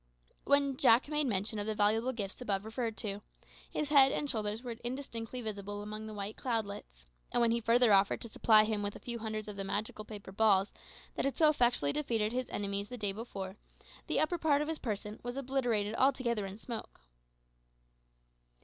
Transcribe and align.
When 0.45 0.77
Jack 0.77 1.09
made 1.09 1.27
mention 1.27 1.59
of 1.59 1.67
the 1.67 1.75
valuable 1.75 2.11
gifts 2.11 2.41
above 2.41 2.65
referred 2.65 2.97
to, 2.97 3.21
his 3.69 3.89
head 3.89 4.11
and 4.11 4.27
shoulders 4.27 4.63
were 4.63 4.71
indistinctly 4.83 5.41
visible 5.41 5.83
amid 5.83 6.09
the 6.09 6.13
white 6.15 6.37
cloudlets; 6.37 7.05
and 7.31 7.39
when 7.39 7.51
he 7.51 7.61
further 7.61 7.93
offered 7.93 8.19
to 8.21 8.27
supply 8.27 8.63
him 8.63 8.81
with 8.81 8.95
a 8.95 8.99
few 8.99 9.19
hundreds 9.19 9.47
of 9.47 9.57
the 9.57 9.63
magical 9.63 10.03
paper 10.03 10.31
balls 10.31 10.73
that 11.13 11.25
had 11.25 11.37
so 11.37 11.49
effectually 11.49 11.93
defeated 11.93 12.31
his 12.31 12.49
enemies 12.49 12.89
the 12.89 12.97
day 12.97 13.11
before, 13.11 13.57
the 14.07 14.19
upper 14.19 14.39
part 14.39 14.63
of 14.63 14.67
his 14.67 14.79
person 14.79 15.19
was 15.21 15.37
obliterated 15.37 15.93
altogether 15.93 16.47
in 16.47 16.57
smoke. 16.57 17.01